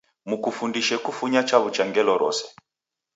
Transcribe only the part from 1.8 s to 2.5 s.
ngelo rose